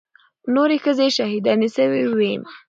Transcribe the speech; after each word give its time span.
نورې 0.55 0.77
ښځې 0.83 1.07
شهيدانې 1.17 1.69
سوې 1.77 2.03
وې. 2.17 2.33